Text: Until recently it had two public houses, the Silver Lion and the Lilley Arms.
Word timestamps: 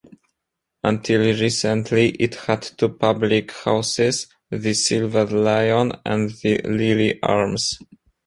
Until 0.83 1.31
recently 1.39 2.09
it 2.13 2.33
had 2.33 2.63
two 2.63 2.89
public 2.89 3.51
houses, 3.51 4.25
the 4.49 4.73
Silver 4.73 5.25
Lion 5.25 5.93
and 6.03 6.31
the 6.31 6.57
Lilley 6.65 7.19
Arms. 7.21 7.77